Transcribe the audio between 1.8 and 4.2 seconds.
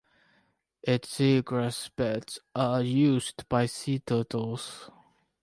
beds are used by sea